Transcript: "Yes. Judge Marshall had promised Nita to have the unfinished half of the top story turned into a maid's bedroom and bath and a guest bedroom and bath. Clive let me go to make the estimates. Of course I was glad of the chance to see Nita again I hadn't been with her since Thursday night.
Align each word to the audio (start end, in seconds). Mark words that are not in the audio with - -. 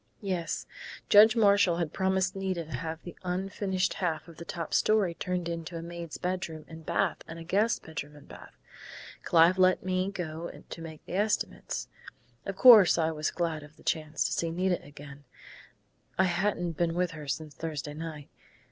"Yes. 0.23 0.65
Judge 1.09 1.35
Marshall 1.35 1.77
had 1.77 1.93
promised 1.93 2.35
Nita 2.35 2.65
to 2.65 2.71
have 2.77 3.03
the 3.03 3.15
unfinished 3.23 3.93
half 3.93 4.27
of 4.27 4.37
the 4.37 4.45
top 4.45 4.73
story 4.73 5.13
turned 5.13 5.47
into 5.47 5.77
a 5.77 5.83
maid's 5.83 6.17
bedroom 6.17 6.65
and 6.67 6.83
bath 6.83 7.21
and 7.27 7.37
a 7.37 7.43
guest 7.43 7.83
bedroom 7.83 8.15
and 8.15 8.27
bath. 8.27 8.57
Clive 9.21 9.59
let 9.59 9.83
me 9.83 10.09
go 10.11 10.49
to 10.67 10.81
make 10.81 11.05
the 11.05 11.13
estimates. 11.13 11.87
Of 12.47 12.55
course 12.55 12.97
I 12.97 13.11
was 13.11 13.29
glad 13.29 13.61
of 13.61 13.75
the 13.77 13.83
chance 13.83 14.23
to 14.23 14.31
see 14.33 14.49
Nita 14.49 14.81
again 14.83 15.23
I 16.17 16.23
hadn't 16.23 16.71
been 16.77 16.95
with 16.95 17.11
her 17.11 17.27
since 17.27 17.53
Thursday 17.53 17.93
night. 17.93 18.29